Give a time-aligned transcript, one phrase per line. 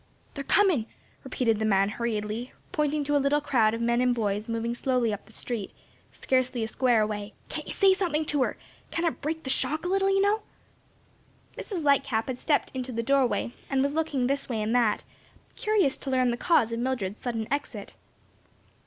[0.33, 0.87] "They're comin',"
[1.23, 5.13] repeated the man hurriedly, pointing to a little crowd of men and boys moving slowly
[5.13, 5.73] up the street,
[6.11, 8.57] scarcely a square away, "can't you say something to her!
[8.91, 10.41] kind o' break the shock a little, you know."
[11.55, 11.83] Mrs.
[11.83, 15.03] Lightcap had stepped into the door way and was looking this way and that,
[15.55, 17.95] curious to learn the cause of Mildred's sudden exit.